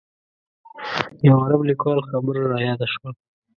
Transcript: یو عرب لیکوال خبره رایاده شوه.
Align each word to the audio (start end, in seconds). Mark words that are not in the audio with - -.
یو 1.27 1.35
عرب 1.43 1.61
لیکوال 1.69 1.99
خبره 2.09 2.41
رایاده 2.53 2.87
شوه. 2.93 3.09